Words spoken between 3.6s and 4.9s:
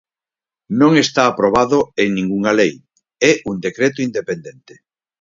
decreto independente.